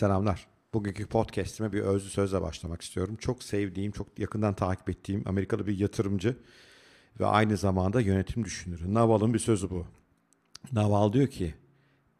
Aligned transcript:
Selamlar. 0.00 0.46
Bugünkü 0.74 1.06
podcast'ime 1.06 1.72
bir 1.72 1.80
özlü 1.80 2.10
sözle 2.10 2.42
başlamak 2.42 2.82
istiyorum. 2.82 3.16
Çok 3.16 3.42
sevdiğim, 3.42 3.92
çok 3.92 4.18
yakından 4.18 4.54
takip 4.54 4.90
ettiğim 4.90 5.22
Amerikalı 5.26 5.66
bir 5.66 5.78
yatırımcı 5.78 6.36
ve 7.20 7.26
aynı 7.26 7.56
zamanda 7.56 8.00
yönetim 8.00 8.44
düşünürü. 8.44 8.94
Naval'ın 8.94 9.34
bir 9.34 9.38
sözü 9.38 9.70
bu. 9.70 9.86
Naval 10.72 11.12
diyor 11.12 11.26
ki, 11.28 11.54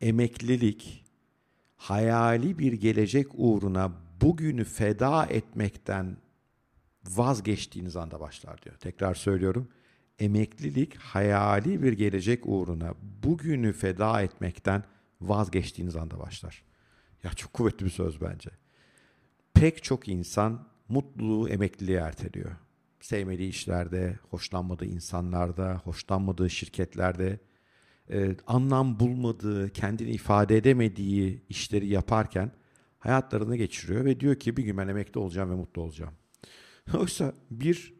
emeklilik 0.01 1.05
hayali 1.77 2.59
bir 2.59 2.73
gelecek 2.73 3.27
uğruna 3.35 3.93
bugünü 4.21 4.65
feda 4.65 5.27
etmekten 5.27 6.17
vazgeçtiğiniz 7.05 7.97
anda 7.97 8.21
başlar 8.21 8.63
diyor. 8.63 8.77
Tekrar 8.77 9.15
söylüyorum. 9.15 9.69
Emeklilik 10.19 10.97
hayali 10.97 11.83
bir 11.83 11.93
gelecek 11.93 12.41
uğruna 12.47 12.95
bugünü 13.23 13.73
feda 13.73 14.23
etmekten 14.23 14.85
vazgeçtiğiniz 15.21 15.97
anda 15.97 16.19
başlar. 16.19 16.70
Ya 17.25 17.33
çok 17.33 17.53
kuvvetli 17.53 17.85
bir 17.85 17.91
söz 17.91 18.21
bence. 18.21 18.51
Pek 19.55 19.83
çok 19.83 20.09
insan 20.09 20.69
mutluluğu 20.89 21.49
emekliliğe 21.49 22.01
erteliyor. 22.01 22.51
Sevmediği 23.01 23.49
işlerde, 23.49 24.19
hoşlanmadığı 24.31 24.85
insanlarda, 24.85 25.81
hoşlanmadığı 25.85 26.51
şirketlerde, 26.51 27.39
e, 28.11 28.37
anlam 28.47 29.01
bulmadığı, 29.01 29.71
kendini 29.71 30.11
ifade 30.11 30.57
edemediği 30.57 31.43
işleri 31.49 31.87
yaparken 31.87 32.53
hayatlarını 32.99 33.57
geçiriyor 33.57 34.05
ve 34.05 34.21
diyor 34.21 34.35
ki 34.35 34.57
bir 34.57 34.63
gün 34.63 34.79
ben 34.79 34.89
emekli 34.89 35.21
olacağım 35.21 35.51
ve 35.51 35.55
mutlu 35.55 35.83
olacağım. 35.83 36.15
Oysa 36.99 37.33
bir 37.51 37.95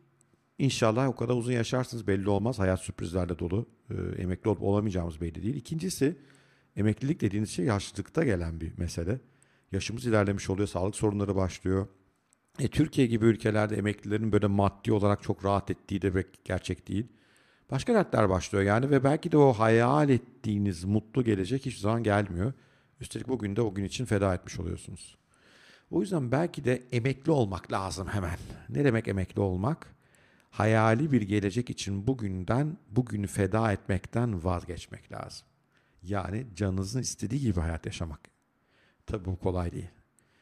inşallah 0.59 1.09
o 1.09 1.17
kadar 1.17 1.35
uzun 1.35 1.53
yaşarsınız 1.53 2.07
belli 2.07 2.29
olmaz. 2.29 2.59
Hayat 2.59 2.81
sürprizlerle 2.81 3.39
dolu. 3.39 3.69
E, 3.91 4.23
emekli 4.23 4.51
olup 4.51 4.63
olamayacağımız 4.63 5.21
belli 5.21 5.43
değil. 5.43 5.57
İkincisi 5.57 6.17
Emeklilik 6.77 7.21
dediğiniz 7.21 7.51
şey 7.51 7.65
yaşlılıkta 7.65 8.25
gelen 8.25 8.61
bir 8.61 8.79
mesele. 8.79 9.21
Yaşımız 9.73 10.07
ilerlemiş 10.07 10.51
oluyor, 10.51 10.69
sağlık 10.69 10.97
sorunları 10.97 11.37
başlıyor. 11.37 11.87
E, 12.59 12.69
Türkiye 12.69 13.07
gibi 13.07 13.25
ülkelerde 13.27 13.77
emeklilerin 13.77 14.33
böyle 14.33 14.47
maddi 14.47 14.93
olarak 14.93 15.23
çok 15.23 15.45
rahat 15.45 15.71
ettiği 15.71 16.03
de 16.03 16.25
gerçek 16.45 16.89
değil. 16.89 17.07
Başka 17.71 17.95
dertler 17.95 18.29
başlıyor 18.29 18.65
yani 18.65 18.91
ve 18.91 19.05
belki 19.05 19.33
de 19.33 19.37
o 19.37 19.53
hayal 19.53 20.09
ettiğiniz 20.09 20.85
mutlu 20.85 21.25
gelecek 21.25 21.67
hiçbir 21.67 21.81
zaman 21.81 22.03
gelmiyor. 22.03 22.53
Üstelik 23.01 23.29
bugün 23.29 23.57
de 23.57 23.63
o 23.63 23.75
gün 23.75 23.85
için 23.85 24.05
feda 24.05 24.35
etmiş 24.35 24.61
oluyorsunuz. 24.61 25.19
O 25.91 26.01
yüzden 26.01 26.33
belki 26.33 26.65
de 26.65 26.83
emekli 26.93 27.33
olmak 27.33 27.73
lazım 27.73 28.09
hemen. 28.09 28.39
Ne 28.69 28.85
demek 28.85 29.09
emekli 29.09 29.41
olmak? 29.41 29.95
Hayali 30.51 31.13
bir 31.13 31.23
gelecek 31.23 31.71
için 31.71 32.07
bugünden, 32.07 32.77
bugünü 32.91 33.27
feda 33.27 33.73
etmekten 33.73 34.45
vazgeçmek 34.45 35.13
lazım. 35.13 35.47
Yani 36.03 36.47
canınızın 36.55 37.01
istediği 37.01 37.41
gibi 37.41 37.61
hayat 37.61 37.87
yaşamak. 37.87 38.21
Tabii 39.07 39.25
bu 39.25 39.39
kolay 39.39 39.73
değil. 39.73 39.89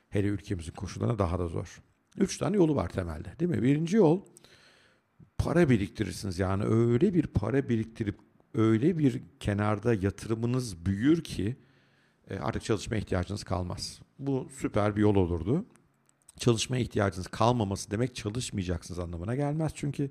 Hele 0.09 0.27
ülkemizin 0.27 0.73
koşullarına 0.73 1.19
daha 1.19 1.39
da 1.39 1.49
zor. 1.49 1.83
Üç 2.17 2.39
tane 2.39 2.57
yolu 2.57 2.77
var 2.77 2.89
temelde 2.89 3.39
değil 3.39 3.51
mi? 3.51 3.63
Birinci 3.63 3.97
yol 3.97 4.21
para 5.39 5.69
biriktirirsiniz. 5.69 6.39
Yani 6.39 6.65
öyle 6.65 7.15
bir 7.15 7.27
para 7.27 7.69
biriktirip 7.69 8.19
öyle 8.55 8.99
bir 8.99 9.23
kenarda 9.41 9.95
yatırımınız 9.95 10.87
büyür 10.87 11.25
ki 11.25 11.57
e, 12.31 12.39
artık 12.39 12.65
çalışma 12.65 12.97
ihtiyacınız 12.97 13.45
kalmaz. 13.45 14.01
Bu 14.19 14.49
süper 14.59 14.97
bir 14.97 15.01
yol 15.01 15.15
olurdu. 15.15 15.67
Çalışma 16.39 16.79
ihtiyacınız 16.79 17.27
kalmaması 17.27 17.91
demek 17.91 18.15
çalışmayacaksınız 18.15 18.99
anlamına 18.99 19.35
gelmez. 19.35 19.73
Çünkü 19.75 20.11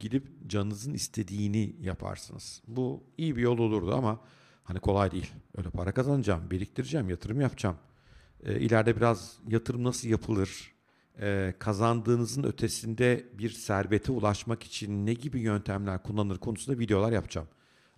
gidip 0.00 0.48
canınızın 0.50 0.94
istediğini 0.94 1.76
yaparsınız. 1.80 2.62
Bu 2.66 3.04
iyi 3.18 3.36
bir 3.36 3.42
yol 3.42 3.58
olurdu 3.58 3.94
ama 3.94 4.20
Hani 4.66 4.80
kolay 4.80 5.10
değil. 5.10 5.32
Öyle 5.56 5.70
para 5.70 5.92
kazanacağım, 5.92 6.50
biriktireceğim, 6.50 7.10
yatırım 7.10 7.40
yapacağım. 7.40 7.76
E, 8.44 8.60
ileride 8.60 8.96
biraz 8.96 9.38
yatırım 9.48 9.84
nasıl 9.84 10.08
yapılır? 10.08 10.74
E, 11.20 11.54
kazandığınızın 11.58 12.42
ötesinde 12.42 13.24
bir 13.38 13.50
servete 13.50 14.12
ulaşmak 14.12 14.62
için 14.62 15.06
ne 15.06 15.14
gibi 15.14 15.40
yöntemler 15.40 16.02
kullanılır 16.02 16.38
konusunda 16.38 16.78
videolar 16.78 17.12
yapacağım. 17.12 17.48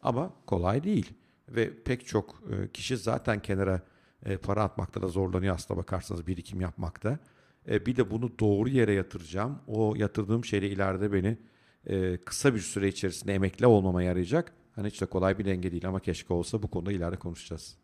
Ama 0.03 0.33
kolay 0.47 0.85
değil. 0.85 1.13
Ve 1.49 1.83
pek 1.83 2.07
çok 2.07 2.43
e, 2.53 2.69
kişi 2.73 2.97
zaten 2.97 3.43
kenara 3.43 3.83
e, 4.25 4.37
para 4.37 4.63
atmakta 4.63 5.03
da 5.03 5.09
zorlanıyor 5.09 5.55
aslında 5.55 5.81
bakarsanız 5.81 6.27
birikim 6.27 6.61
yapmakta. 6.61 7.19
E, 7.69 7.87
bir 7.87 7.97
de 7.97 8.11
bunu 8.11 8.39
doğru 8.39 8.69
yere 8.69 8.93
yatıracağım. 8.93 9.59
O 9.67 9.95
yatırdığım 9.97 10.45
şeyle 10.45 10.69
ileride 10.69 11.13
beni 11.13 11.39
e, 11.87 12.17
kısa 12.17 12.55
bir 12.55 12.61
süre 12.61 12.89
içerisinde 12.89 13.35
emekli 13.35 13.67
olmama 13.67 14.03
yarayacak. 14.03 14.53
Hani 14.79 14.91
hiç 14.91 15.01
de 15.01 15.07
kolay 15.07 15.39
bir 15.39 15.45
denge 15.45 15.73
değil 15.73 15.89
ama 15.89 16.01
keşke 16.01 16.35
olsa 16.35 16.63
bu 16.63 16.69
konuda 16.69 16.93
ileride 16.93 17.17
konuşacağız. 17.17 17.77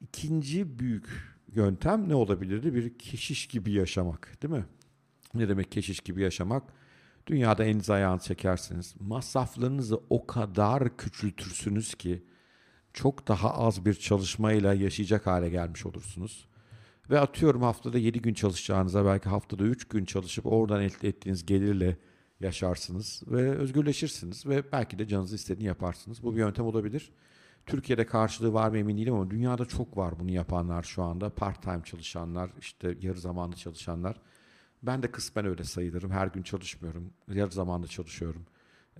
İkinci 0.00 0.78
büyük 0.78 1.06
yöntem 1.54 2.08
ne 2.08 2.14
olabilirdi? 2.14 2.74
Bir 2.74 2.98
keşiş 2.98 3.46
gibi 3.46 3.72
yaşamak 3.72 4.42
değil 4.42 4.54
mi? 4.54 4.64
Ne 5.34 5.48
demek 5.48 5.72
keşiş 5.72 6.00
gibi 6.00 6.22
yaşamak? 6.22 6.62
Dünyada 7.26 7.64
eliniz 7.64 7.90
ayağınız 7.90 8.24
çekersiniz. 8.24 8.94
Masraflarınızı 9.00 10.00
o 10.10 10.26
kadar 10.26 10.96
küçültürsünüz 10.96 11.94
ki 11.94 12.22
çok 12.92 13.28
daha 13.28 13.54
az 13.54 13.84
bir 13.84 13.94
çalışmayla 13.94 14.74
yaşayacak 14.74 15.26
hale 15.26 15.48
gelmiş 15.48 15.86
olursunuz. 15.86 16.48
Ve 17.10 17.20
atıyorum 17.20 17.62
haftada 17.62 17.98
7 17.98 18.22
gün 18.22 18.34
çalışacağınıza 18.34 19.04
belki 19.04 19.28
haftada 19.28 19.64
3 19.64 19.88
gün 19.88 20.04
çalışıp 20.04 20.46
oradan 20.46 20.82
elde 20.82 21.08
ettiğiniz 21.08 21.46
gelirle 21.46 21.96
yaşarsınız 22.42 23.22
ve 23.26 23.50
özgürleşirsiniz 23.50 24.46
ve 24.46 24.72
belki 24.72 24.98
de 24.98 25.08
canınızı 25.08 25.34
istediğini 25.34 25.68
yaparsınız. 25.68 26.22
Bu 26.22 26.34
bir 26.34 26.40
yöntem 26.40 26.66
olabilir. 26.66 27.12
Türkiye'de 27.66 28.06
karşılığı 28.06 28.52
var 28.52 28.70
mı 28.70 28.78
emin 28.78 28.98
değilim 28.98 29.14
ama 29.14 29.30
dünyada 29.30 29.64
çok 29.64 29.96
var 29.96 30.14
bunu 30.20 30.30
yapanlar 30.30 30.82
şu 30.82 31.02
anda. 31.02 31.30
Part 31.30 31.62
time 31.62 31.82
çalışanlar, 31.84 32.50
işte 32.60 32.96
yarı 33.00 33.20
zamanlı 33.20 33.56
çalışanlar. 33.56 34.16
Ben 34.82 35.02
de 35.02 35.10
kısmen 35.10 35.46
öyle 35.46 35.64
sayılırım. 35.64 36.10
Her 36.10 36.26
gün 36.26 36.42
çalışmıyorum. 36.42 37.12
Yarı 37.28 37.50
zamanlı 37.50 37.86
çalışıyorum. 37.86 38.46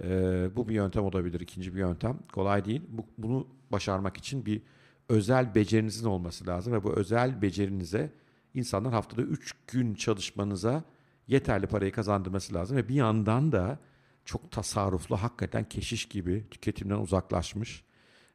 Ee, 0.01 0.51
bu 0.57 0.69
bir 0.69 0.75
yöntem 0.75 1.05
olabilir. 1.05 1.41
İkinci 1.41 1.75
bir 1.75 1.79
yöntem. 1.79 2.19
Kolay 2.33 2.65
değil. 2.65 2.83
Bu, 2.89 3.07
bunu 3.19 3.47
başarmak 3.73 4.17
için 4.17 4.47
bir 4.47 4.63
özel 5.09 5.55
becerinizin 5.55 6.07
olması 6.07 6.47
lazım 6.47 6.73
ve 6.73 6.85
bu 6.85 6.93
özel 6.93 7.43
becerinize 7.43 8.13
insanlar 8.55 8.93
haftada 8.93 9.23
3 9.23 9.55
gün 9.67 9.95
çalışmanıza 9.95 10.85
yeterli 11.27 11.67
parayı 11.67 11.93
kazandırması 11.93 12.55
lazım 12.55 12.77
ve 12.77 12.89
bir 12.89 12.95
yandan 12.95 13.53
da 13.53 13.79
çok 14.25 14.51
tasarruflu, 14.51 15.17
hakikaten 15.17 15.69
keşiş 15.69 16.07
gibi 16.07 16.47
tüketimden 16.51 16.99
uzaklaşmış, 16.99 17.85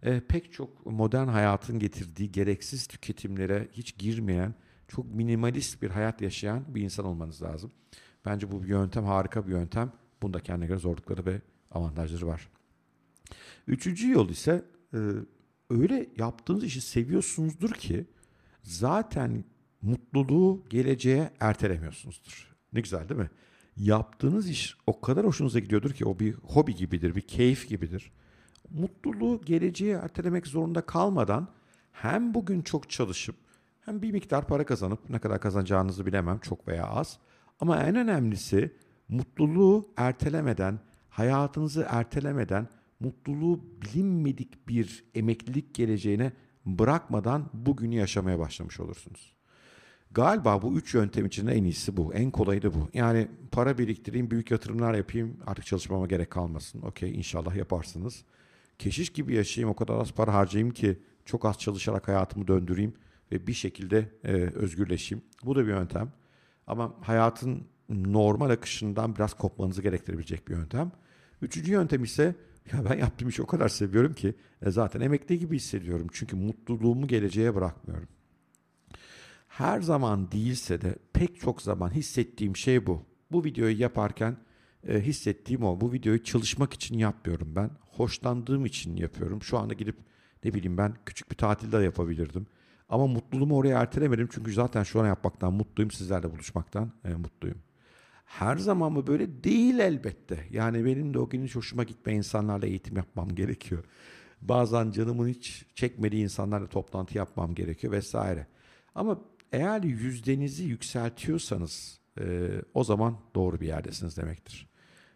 e, 0.04 0.20
pek 0.20 0.54
çok 0.54 0.86
modern 0.86 1.28
hayatın 1.28 1.80
getirdiği 1.80 2.32
gereksiz 2.32 2.88
tüketimlere 2.88 3.68
hiç 3.72 3.98
girmeyen, 3.98 4.54
çok 4.88 5.06
minimalist 5.06 5.82
bir 5.82 5.90
hayat 5.90 6.22
yaşayan 6.22 6.76
bir 6.76 6.82
insan 6.82 7.06
olmanız 7.06 7.42
lazım. 7.42 7.72
Bence 8.26 8.52
bu 8.52 8.64
bir 8.64 8.68
yöntem, 8.68 9.06
harika 9.06 9.48
bir 9.48 9.52
yöntem. 9.52 9.92
Bunda 10.22 10.40
kendine 10.40 10.68
göre 10.68 10.80
zorlukları 10.80 11.26
ve 11.26 11.42
avantajları 11.72 12.28
var. 12.28 12.50
Üçüncü 13.68 14.12
yol 14.12 14.30
ise 14.30 14.66
e, 14.94 15.00
öyle 15.70 16.10
yaptığınız 16.18 16.64
işi 16.64 16.82
seviyorsunuzdur 16.82 17.72
ki 17.72 18.06
zaten 18.64 19.44
mutluluğu 19.82 20.64
geleceğe 20.70 21.34
ertelemiyorsunuzdur. 21.40 22.57
Ne 22.78 22.82
güzel 22.82 23.10
değil 23.10 23.22
mi? 23.22 23.30
Yaptığınız 23.78 24.50
iş 24.50 24.78
o 24.88 25.02
kadar 25.02 25.26
hoşunuza 25.26 25.60
gidiyordur 25.60 25.94
ki 25.94 26.06
o 26.06 26.20
bir 26.20 26.34
hobi 26.34 26.76
gibidir, 26.76 27.16
bir 27.16 27.22
keyif 27.22 27.70
gibidir. 27.70 28.12
Mutluluğu 28.70 29.42
geleceğe 29.46 29.96
ertelemek 29.98 30.48
zorunda 30.48 30.82
kalmadan 30.82 31.48
hem 31.92 32.34
bugün 32.34 32.62
çok 32.62 32.90
çalışıp 32.90 33.36
hem 33.82 34.02
bir 34.02 34.12
miktar 34.12 34.48
para 34.48 34.66
kazanıp 34.66 35.10
ne 35.10 35.20
kadar 35.20 35.42
kazanacağınızı 35.42 36.06
bilemem 36.06 36.40
çok 36.40 36.68
veya 36.68 36.88
az. 36.88 37.20
Ama 37.60 37.84
en 37.84 37.96
önemlisi 37.96 38.76
mutluluğu 39.10 39.90
ertelemeden, 39.98 40.80
hayatınızı 41.10 41.86
ertelemeden, 41.90 42.68
mutluluğu 43.00 43.64
bilinmedik 43.82 44.68
bir 44.68 45.06
emeklilik 45.16 45.76
geleceğine 45.76 46.32
bırakmadan 46.66 47.50
bugünü 47.54 47.96
yaşamaya 47.96 48.40
başlamış 48.40 48.80
olursunuz. 48.80 49.37
Galiba 50.12 50.62
bu 50.62 50.78
üç 50.78 50.94
yöntem 50.94 51.26
için 51.26 51.48
en 51.48 51.64
iyisi 51.64 51.98
bu. 51.98 52.14
En 52.14 52.32
kolayı 52.32 52.62
da 52.62 52.74
bu. 52.74 52.90
Yani 52.94 53.28
para 53.52 53.78
biriktireyim, 53.78 54.32
büyük 54.32 54.52
yatırımlar 54.52 54.94
yapayım. 54.94 55.38
Artık 55.46 55.66
çalışmama 55.66 56.08
gerek 56.08 56.32
kalmasın. 56.32 56.82
Okey 56.82 57.16
inşallah 57.16 57.56
yaparsınız. 57.56 58.24
Keşiş 58.80 59.10
gibi 59.10 59.36
yaşayayım, 59.36 59.70
o 59.70 59.76
kadar 59.76 59.94
az 59.94 60.12
para 60.12 60.34
harcayayım 60.34 60.74
ki 60.74 61.00
çok 61.26 61.46
az 61.46 61.58
çalışarak 61.58 62.08
hayatımı 62.08 62.48
döndüreyim 62.48 62.94
ve 63.32 63.48
bir 63.48 63.54
şekilde 63.54 64.12
e, 64.24 64.32
özgürleşeyim. 64.34 65.24
Bu 65.46 65.56
da 65.56 65.64
bir 65.64 65.70
yöntem. 65.72 66.12
Ama 66.68 66.94
hayatın 67.02 67.68
normal 67.90 68.50
akışından 68.50 69.16
biraz 69.16 69.34
kopmanızı 69.34 69.82
gerektirebilecek 69.82 70.48
bir 70.48 70.54
yöntem. 70.54 70.92
Üçüncü 71.42 71.72
yöntem 71.72 72.04
ise 72.04 72.36
ya 72.74 72.86
ben 72.90 72.98
yaptığım 72.98 73.30
işi 73.30 73.42
o 73.42 73.46
kadar 73.46 73.70
seviyorum 73.70 74.14
ki 74.14 74.36
e, 74.62 74.72
zaten 74.72 75.02
emekli 75.02 75.40
gibi 75.40 75.56
hissediyorum. 75.56 76.08
Çünkü 76.12 76.36
mutluluğumu 76.36 77.08
geleceğe 77.08 77.56
bırakmıyorum. 77.56 78.08
Her 79.58 79.82
zaman 79.82 80.32
değilse 80.32 80.82
de 80.82 80.96
pek 81.14 81.40
çok 81.40 81.62
zaman 81.62 81.90
hissettiğim 81.90 82.56
şey 82.56 82.88
bu. 82.88 83.02
Bu 83.32 83.44
videoyu 83.44 83.80
yaparken 83.80 84.38
e, 84.88 85.00
hissettiğim 85.00 85.64
o. 85.64 85.82
Bu 85.82 85.94
videoyu 85.94 86.24
çalışmak 86.24 86.74
için 86.74 86.98
yapmıyorum 86.98 87.56
ben. 87.56 87.70
Hoşlandığım 87.80 88.66
için 88.66 88.96
yapıyorum. 88.96 89.42
Şu 89.42 89.58
anda 89.58 89.74
gidip 89.74 89.96
ne 90.44 90.54
bileyim 90.54 90.78
ben 90.78 90.94
küçük 91.06 91.32
bir 91.32 91.36
tatilde 91.36 91.78
yapabilirdim. 91.78 92.48
Ama 92.90 93.08
mutluluğumu 93.08 93.56
oraya 93.56 93.80
ertelemedim 93.80 94.30
çünkü 94.32 94.54
zaten 94.54 94.84
şu 94.84 95.02
an 95.02 95.08
yapmaktan 95.08 95.54
mutluyum. 95.54 95.92
Sizlerle 95.92 96.32
buluşmaktan 96.32 96.92
e, 97.06 97.14
mutluyum. 97.14 97.58
Her 98.26 98.58
zaman 98.58 98.92
mı 98.92 99.08
böyle 99.08 99.44
değil 99.44 99.80
elbette. 99.80 100.48
Yani 100.52 100.86
benim 100.86 101.14
de 101.14 101.20
o 101.20 101.30
gün 101.30 101.44
hiç 101.44 101.56
hoşuma 101.56 101.84
gitme 101.84 102.14
insanlarla 102.14 102.68
eğitim 102.68 102.98
yapmam 102.98 103.36
gerekiyor. 103.36 103.84
Bazen 104.42 104.92
canımın 104.92 105.28
hiç 105.28 105.66
çekmediği 105.76 106.24
insanlarla 106.24 106.68
toplantı 106.68 107.18
yapmam 107.18 107.56
gerekiyor 107.56 107.94
vesaire. 107.94 108.48
Ama 108.96 109.20
eğer 109.52 109.84
yüzdenizi 109.84 110.64
yükseltiyorsanız 110.64 112.00
e, 112.20 112.50
o 112.74 112.84
zaman 112.84 113.18
doğru 113.36 113.62
bir 113.62 113.68
yerdesiniz 113.68 114.18
demektir. 114.18 114.68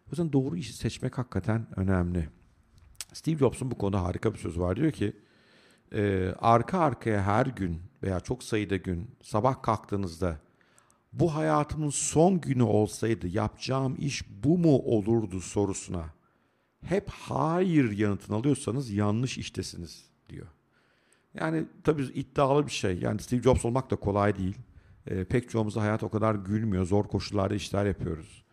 O 0.07 0.09
yüzden 0.11 0.33
doğru 0.33 0.57
işi 0.57 0.73
seçmek 0.73 1.17
hakikaten 1.17 1.67
önemli. 1.75 2.29
Steve 3.13 3.37
Jobs'un 3.37 3.71
bu 3.71 3.77
konuda 3.77 4.03
harika 4.03 4.33
bir 4.33 4.39
sözü 4.39 4.61
var. 4.61 4.75
Diyor 4.75 4.91
ki 4.91 5.13
e, 5.93 6.33
arka 6.39 6.79
arkaya 6.79 7.23
her 7.23 7.45
gün 7.45 7.81
veya 8.03 8.19
çok 8.19 8.43
sayıda 8.43 8.75
gün 8.75 9.15
sabah 9.21 9.61
kalktığınızda 9.61 10.39
bu 11.13 11.35
hayatımın 11.35 11.89
son 11.89 12.41
günü 12.41 12.63
olsaydı 12.63 13.27
yapacağım 13.27 13.95
iş 13.99 14.23
bu 14.43 14.57
mu 14.57 14.77
olurdu 14.77 15.41
sorusuna 15.41 16.05
hep 16.85 17.09
hayır 17.09 17.91
yanıtını 17.91 18.35
alıyorsanız 18.35 18.91
yanlış 18.91 19.37
iştesiniz 19.37 20.05
diyor. 20.29 20.47
Yani 21.33 21.65
tabii 21.83 22.03
iddialı 22.03 22.65
bir 22.65 22.71
şey. 22.71 22.99
Yani 22.99 23.21
Steve 23.21 23.41
Jobs 23.41 23.65
olmak 23.65 23.91
da 23.91 23.95
kolay 23.95 24.37
değil. 24.37 24.57
E, 25.07 25.23
pek 25.23 25.49
çoğumuzda 25.49 25.81
hayat 25.81 26.03
o 26.03 26.09
kadar 26.09 26.35
gülmüyor. 26.35 26.85
Zor 26.85 27.07
koşullarda 27.07 27.55
işler 27.55 27.85
yapıyoruz. 27.85 28.43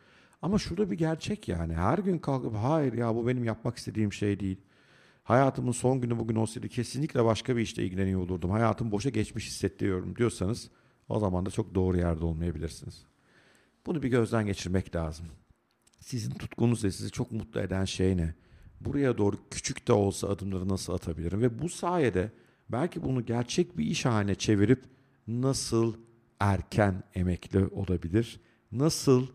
Ama 0.43 0.59
şurada 0.59 0.91
bir 0.91 0.99
gerçek 0.99 1.49
yani. 1.49 1.75
Her 1.75 1.99
gün 1.99 2.19
kalkıp 2.19 2.55
hayır 2.57 2.93
ya 2.93 3.15
bu 3.15 3.29
benim 3.29 3.45
yapmak 3.45 3.77
istediğim 3.77 4.13
şey 4.13 4.41
değil. 4.41 4.61
Hayatımın 5.25 5.73
son 5.73 6.01
günü 6.01 6.19
bugün 6.19 6.37
olsaydı 6.37 6.69
kesinlikle 6.69 7.25
başka 7.25 7.57
bir 7.57 7.63
işle 7.63 7.85
ilgileniyor 7.85 8.21
olurdum. 8.21 8.51
Hayatım 8.51 8.93
boşa 8.93 9.11
geçmiş 9.11 9.47
hissettiriyorum 9.47 10.17
diyorsanız 10.17 10.71
o 11.09 11.19
zaman 11.19 11.47
da 11.47 11.51
çok 11.51 11.75
doğru 11.75 11.97
yerde 11.97 12.25
olmayabilirsiniz. 12.25 13.07
Bunu 13.87 14.03
bir 14.03 14.09
gözden 14.09 14.47
geçirmek 14.47 14.97
lazım. 14.97 15.27
Sizin 16.01 16.31
tutkunuz 16.31 16.85
ve 16.85 16.91
sizi 16.91 17.11
çok 17.11 17.33
mutlu 17.33 17.61
eden 17.61 17.85
şey 17.85 18.17
ne? 18.17 18.35
Buraya 18.81 19.19
doğru 19.19 19.37
küçük 19.51 19.89
de 19.89 19.93
olsa 19.93 20.29
adımları 20.29 20.69
nasıl 20.69 20.93
atabilirim? 20.93 21.41
Ve 21.41 21.59
bu 21.63 21.69
sayede 21.69 22.33
belki 22.69 23.03
bunu 23.03 23.27
gerçek 23.27 23.79
bir 23.79 23.85
iş 23.85 24.05
haline 24.05 24.35
çevirip 24.35 24.83
nasıl 25.27 25.95
erken 26.41 27.03
emekli 27.15 27.67
olabilir? 27.67 28.41
Nasıl 28.73 29.27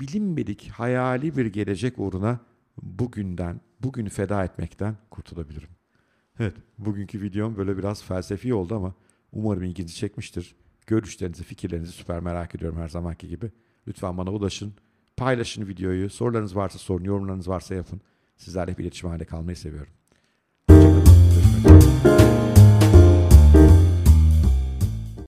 bilinmedik 0.00 0.68
hayali 0.68 1.36
bir 1.36 1.46
gelecek 1.46 1.98
uğruna 1.98 2.40
bugünden, 2.82 3.60
bugün 3.80 4.08
feda 4.08 4.44
etmekten 4.44 4.96
kurtulabilirim? 5.10 5.68
Evet, 6.38 6.54
bugünkü 6.78 7.22
videom 7.22 7.56
böyle 7.56 7.78
biraz 7.78 8.02
felsefi 8.02 8.54
oldu 8.54 8.74
ama 8.74 8.94
umarım 9.32 9.62
ilginizi 9.62 9.94
çekmiştir. 9.94 10.54
Görüşlerinizi, 10.86 11.44
fikirlerinizi 11.44 11.92
süper 11.92 12.20
merak 12.20 12.54
ediyorum 12.54 12.78
her 12.78 12.88
zamanki 12.88 13.28
gibi. 13.28 13.50
Lütfen 13.88 14.18
bana 14.18 14.30
ulaşın. 14.30 14.74
Paylaşın 15.16 15.68
videoyu. 15.68 16.10
Sorularınız 16.10 16.56
varsa 16.56 16.78
sorun, 16.78 17.04
yorumlarınız 17.04 17.48
varsa 17.48 17.74
yapın. 17.74 18.00
Sizlerle 18.36 18.70
hep 18.72 18.80
iletişim 18.80 19.08
halinde 19.08 19.24
kalmayı 19.24 19.56
seviyorum. 19.56 19.92
Hoşçakalın. 20.70 21.80
Görüşmek. 22.04 22.49